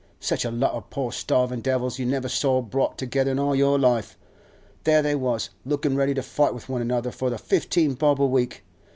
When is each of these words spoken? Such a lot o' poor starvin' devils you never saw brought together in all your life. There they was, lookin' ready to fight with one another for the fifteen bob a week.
Such 0.19 0.43
a 0.45 0.49
lot 0.49 0.73
o' 0.73 0.81
poor 0.81 1.11
starvin' 1.11 1.61
devils 1.61 1.99
you 1.99 2.07
never 2.07 2.27
saw 2.27 2.63
brought 2.63 2.97
together 2.97 3.29
in 3.29 3.37
all 3.37 3.55
your 3.55 3.77
life. 3.77 4.17
There 4.83 5.03
they 5.03 5.13
was, 5.13 5.51
lookin' 5.63 5.95
ready 5.95 6.15
to 6.15 6.23
fight 6.23 6.55
with 6.55 6.67
one 6.69 6.81
another 6.81 7.11
for 7.11 7.29
the 7.29 7.37
fifteen 7.37 7.93
bob 7.93 8.19
a 8.19 8.25
week. 8.25 8.63